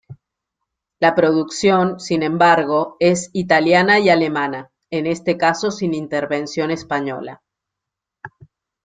[0.99, 7.43] La producción, sin embargo, es italiana y alemana, en este caso sin intervención española.